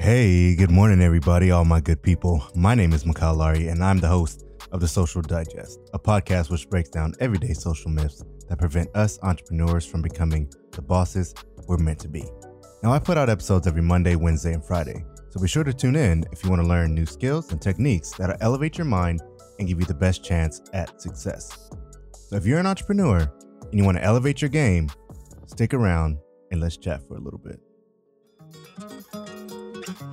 [0.00, 2.42] Hey, good morning, everybody, all my good people.
[2.54, 6.50] My name is Mikhail Lari, and I'm the host of The Social Digest, a podcast
[6.50, 11.34] which breaks down everyday social myths that prevent us entrepreneurs from becoming the bosses
[11.68, 12.24] we're meant to be.
[12.82, 15.96] Now, I put out episodes every Monday, Wednesday, and Friday, so be sure to tune
[15.96, 19.20] in if you want to learn new skills and techniques that'll elevate your mind
[19.58, 21.68] and give you the best chance at success.
[22.14, 23.30] So, if you're an entrepreneur
[23.60, 24.88] and you want to elevate your game,
[25.44, 26.16] stick around
[26.50, 27.60] and let's chat for a little bit.
[29.90, 30.04] Please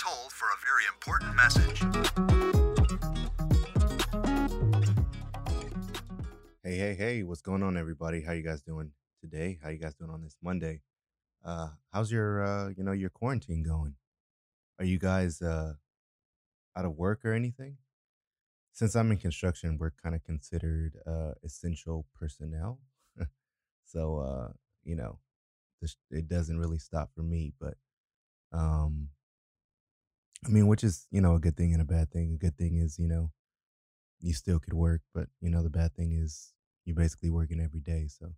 [0.00, 1.82] hold for a very important message.
[6.64, 8.22] Hey, hey, hey, what's going on everybody?
[8.22, 9.58] How you guys doing today?
[9.62, 10.80] How you guys doing on this Monday?
[11.44, 13.96] Uh how's your uh you know your quarantine going?
[14.78, 15.74] Are you guys uh
[16.74, 17.76] out of work or anything?
[18.72, 22.78] Since I'm in construction, we're kind of considered uh essential personnel.
[23.84, 24.52] so uh,
[24.84, 25.18] you know,
[26.10, 27.74] it doesn't really stop for me, but
[28.52, 29.10] um
[30.46, 32.34] I mean, which is, you know, a good thing and a bad thing.
[32.34, 33.30] A good thing is, you know,
[34.20, 36.54] you still could work, but you know, the bad thing is
[36.84, 38.08] you're basically working every day.
[38.08, 38.34] So,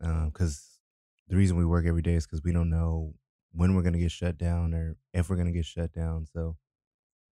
[0.00, 0.78] because
[1.28, 3.14] the reason we work every day is because we don't know
[3.52, 6.26] when we're gonna get shut down or if we're gonna get shut down.
[6.26, 6.56] So,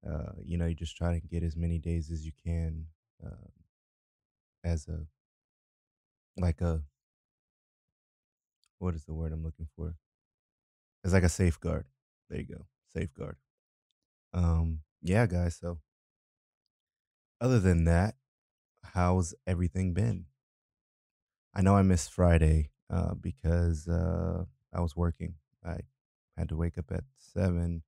[0.10, 2.88] uh, you know, you just try to get as many days as you can
[3.26, 3.50] uh,
[4.64, 5.06] as a
[6.38, 6.82] like a
[8.82, 9.96] what is the word I'm looking for?
[11.04, 11.86] It's like a safeguard.
[12.30, 13.38] There you go, safeguard.
[14.34, 15.58] Um, yeah, guys.
[15.62, 15.80] So,
[17.40, 18.16] other than that,
[18.84, 20.26] how's everything been?
[21.54, 25.36] I know I missed Friday uh, because uh, I was working.
[25.64, 25.82] I
[26.36, 27.84] had to wake up at seven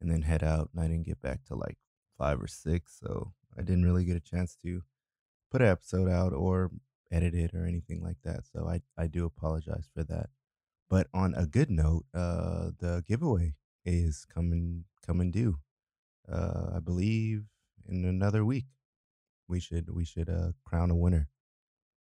[0.00, 1.78] and then head out, and I didn't get back to like
[2.16, 2.98] five or six.
[3.00, 4.82] So I didn't really get a chance to
[5.50, 6.70] put an episode out or
[7.10, 8.40] edit it or anything like that.
[8.52, 10.30] So I, I do apologize for that.
[10.90, 15.58] But on a good note, uh, the giveaway is coming coming due.
[16.30, 17.44] Uh, I believe
[17.88, 18.66] in another week.
[19.48, 21.28] We should we should uh, crown a winner.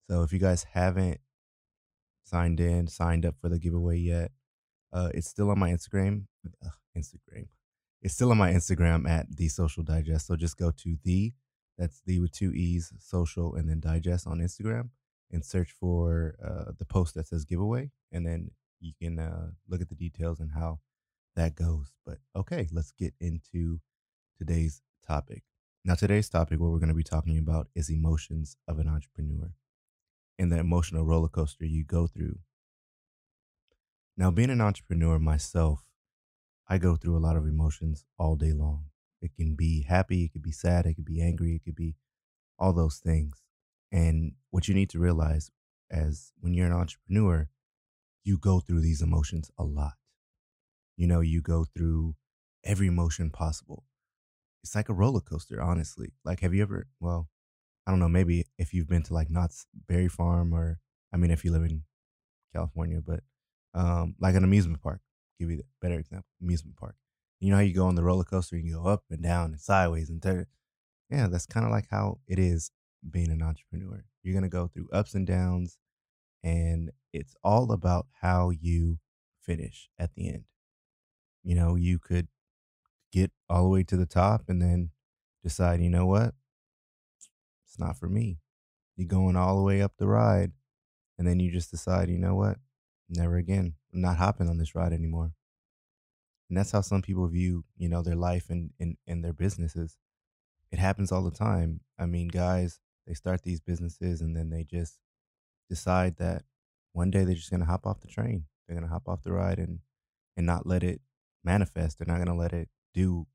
[0.09, 1.21] So if you guys haven't
[2.25, 4.33] signed in, signed up for the giveaway yet,
[4.93, 6.25] uh, it's still on my Instagram.
[6.65, 7.49] Ugh, Instagram.
[8.03, 10.27] It's still on my Instagram at the Social Digest.
[10.27, 11.33] So just go to the
[11.80, 14.91] that's the with two e's social and then digest on Instagram
[15.32, 19.80] and search for uh, the post that says giveaway, and then you can uh, look
[19.80, 20.80] at the details and how
[21.36, 21.92] that goes.
[22.04, 23.80] But okay, let's get into
[24.38, 25.42] today's topic.
[25.82, 29.52] Now, today's topic, what we're going to be talking about is emotions of an entrepreneur
[30.38, 32.41] and the emotional roller coaster you go through.
[34.18, 35.84] Now, being an entrepreneur myself,
[36.68, 38.90] I go through a lot of emotions all day long.
[39.20, 41.97] It can be happy, it could be sad, it could be angry, it could be
[42.58, 43.42] all those things.
[43.92, 45.50] And what you need to realize
[45.91, 47.48] as when you're an entrepreneur,
[48.25, 49.94] you go through these emotions a lot.
[50.97, 52.14] You know, you go through
[52.64, 53.84] every emotion possible.
[54.62, 56.12] It's like a roller coaster, honestly.
[56.25, 57.28] Like, have you ever, well,
[57.86, 60.78] I don't know, maybe if you've been to like Knott's Berry Farm or,
[61.12, 61.82] I mean, if you live in
[62.54, 63.20] California, but
[63.75, 65.00] um, like an amusement park,
[65.38, 66.97] give you a better example, amusement park.
[67.41, 69.53] You know how you go on the roller coaster and you go up and down
[69.53, 70.47] and sideways and turn.
[71.11, 72.71] Yeah, that's kind of like how it is
[73.09, 74.05] being an entrepreneur.
[74.23, 75.78] You're going to go through ups and downs,
[76.45, 78.99] and it's all about how you
[79.41, 80.45] finish at the end.
[81.43, 82.28] You know, you could
[83.11, 84.91] get all the way to the top and then
[85.43, 86.34] decide, you know what?
[87.67, 88.39] It's not for me.
[88.97, 90.53] You're going all the way up the ride,
[91.19, 92.59] and then you just decide, you know what?
[93.09, 93.75] Never again.
[93.95, 95.33] I'm not hopping on this ride anymore.
[96.50, 99.97] And that's how some people view, you know, their life and, and, and their businesses.
[100.72, 101.81] It happens all the time.
[101.97, 104.99] I mean, guys, they start these businesses and then they just
[105.69, 106.43] decide that
[106.93, 108.47] one day they're just gonna hop off the train.
[108.66, 109.78] They're gonna hop off the ride and
[110.37, 111.00] and not let it
[111.44, 111.99] manifest.
[111.99, 113.27] They're not gonna let it do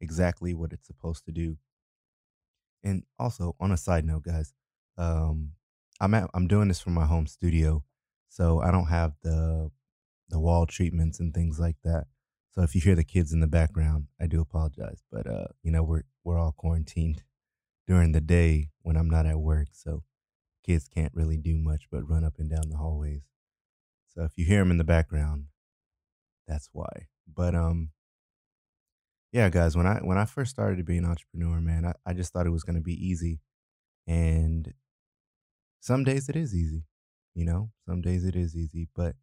[0.00, 1.56] exactly what it's supposed to do.
[2.82, 4.52] And also, on a side note, guys,
[4.96, 5.52] um,
[6.00, 7.84] I'm at, I'm doing this from my home studio,
[8.28, 9.70] so I don't have the
[10.28, 12.06] the wall treatments and things like that.
[12.52, 15.02] So if you hear the kids in the background, I do apologize.
[15.10, 17.22] But uh, you know, we're we're all quarantined
[17.86, 20.02] during the day when I'm not at work, so
[20.64, 23.22] kids can't really do much but run up and down the hallways.
[24.14, 25.46] So if you hear them in the background,
[26.46, 27.06] that's why.
[27.32, 27.90] But um,
[29.32, 32.12] yeah, guys, when I when I first started to be an entrepreneur, man, I, I
[32.12, 33.40] just thought it was gonna be easy.
[34.06, 34.74] And
[35.80, 36.84] some days it is easy,
[37.34, 39.14] you know, some days it is easy, but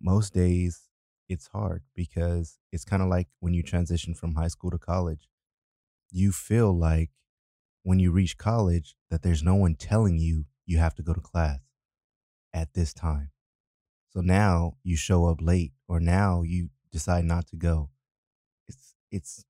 [0.00, 0.88] most days
[1.28, 5.28] it's hard because it's kind of like when you transition from high school to college.
[6.10, 7.10] You feel like
[7.82, 11.20] when you reach college that there's no one telling you you have to go to
[11.20, 11.60] class
[12.52, 13.30] at this time.
[14.10, 17.90] So now you show up late or now you decide not to go.
[18.66, 19.44] It's it's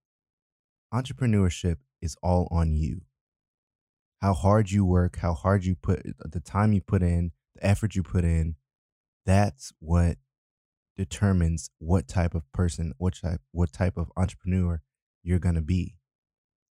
[0.93, 3.03] entrepreneurship is all on you.
[4.21, 7.95] How hard you work, how hard you put the time you put in, the effort
[7.95, 8.57] you put in,
[9.25, 10.17] that's what
[10.97, 14.81] determines what type of person, what type what type of entrepreneur
[15.23, 15.99] you're to be.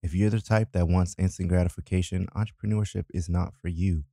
[0.01, 4.03] If you're the type that wants instant gratification, entrepreneurship is not for you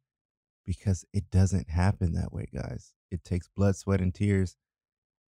[0.64, 2.94] because it doesn't happen that way, guys.
[3.10, 4.56] It takes blood, sweat and tears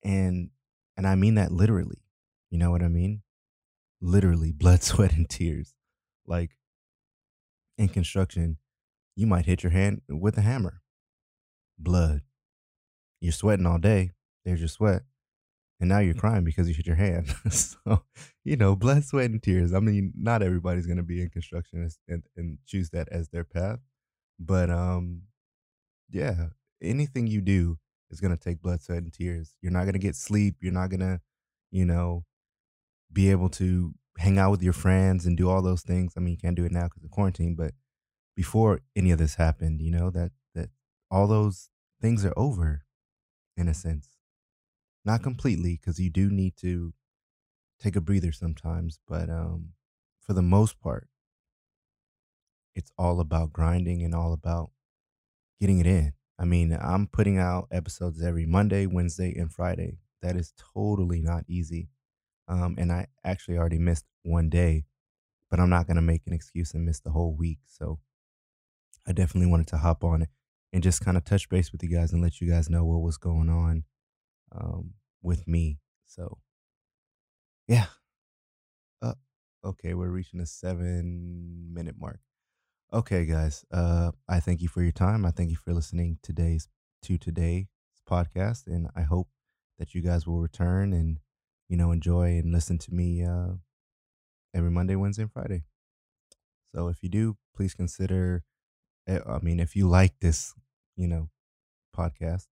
[0.03, 0.49] and
[0.97, 2.03] and I mean that literally.
[2.49, 3.21] You know what I mean?
[4.01, 5.73] Literally blood, sweat and tears.
[6.25, 6.51] Like
[7.77, 8.57] in construction,
[9.15, 10.81] you might hit your hand with a hammer.
[11.77, 12.21] Blood.
[13.21, 14.11] You're sweating all day.
[14.49, 15.03] There's your sweat.
[15.79, 17.33] And now you're crying because you hit your hand.
[17.51, 18.03] so,
[18.43, 19.73] you know, blood, sweat, and tears.
[19.73, 23.43] I mean, not everybody's going to be in construction and, and choose that as their
[23.43, 23.79] path.
[24.39, 25.21] But um,
[26.09, 26.47] yeah,
[26.81, 27.77] anything you do
[28.09, 29.53] is going to take blood, sweat, and tears.
[29.61, 30.55] You're not going to get sleep.
[30.61, 31.21] You're not going to,
[31.71, 32.25] you know,
[33.13, 36.13] be able to hang out with your friends and do all those things.
[36.17, 37.73] I mean, you can't do it now because of quarantine, but
[38.35, 40.69] before any of this happened, you know, that, that
[41.11, 41.69] all those
[42.01, 42.83] things are over
[43.55, 44.18] in a sense.
[45.09, 46.93] Not completely, because you do need to
[47.79, 49.69] take a breather sometimes, but um,
[50.21, 51.07] for the most part,
[52.75, 54.69] it's all about grinding and all about
[55.59, 56.13] getting it in.
[56.37, 59.97] I mean, I'm putting out episodes every Monday, Wednesday, and Friday.
[60.21, 61.89] That is totally not easy.
[62.47, 64.85] Um, and I actually already missed one day,
[65.49, 67.61] but I'm not going to make an excuse and miss the whole week.
[67.65, 67.97] So
[69.07, 70.29] I definitely wanted to hop on it
[70.71, 73.01] and just kind of touch base with you guys and let you guys know what
[73.01, 73.85] was going on
[74.51, 75.79] um, with me.
[76.05, 76.39] So,
[77.67, 77.87] yeah.
[79.01, 79.13] Uh,
[79.63, 82.19] okay, we're reaching a seven minute mark.
[82.93, 83.65] Okay, guys.
[83.71, 85.25] Uh, I thank you for your time.
[85.25, 86.67] I thank you for listening today's
[87.03, 87.67] to today's
[88.09, 89.29] podcast, and I hope
[89.77, 91.19] that you guys will return and
[91.69, 93.53] you know enjoy and listen to me uh,
[94.53, 95.63] every Monday, Wednesday, and Friday.
[96.73, 98.43] So if you do, please consider.
[99.07, 100.53] eh, I mean, if you like this,
[100.95, 101.29] you know,
[101.95, 102.47] podcast,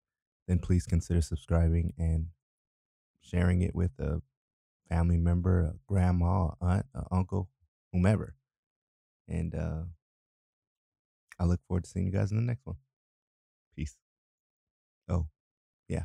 [0.47, 2.27] then please consider subscribing and
[3.27, 4.21] sharing it with a
[4.89, 7.49] family member, a grandma, a aunt, a uncle,
[7.91, 8.35] whomever.
[9.27, 9.83] And uh,
[11.39, 12.77] I look forward to seeing you guys in the next one.
[13.75, 13.95] Peace.
[15.09, 15.27] Oh,
[15.87, 16.03] yeah.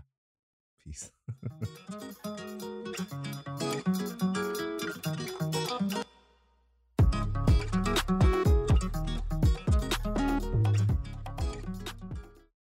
[0.84, 1.10] Peace.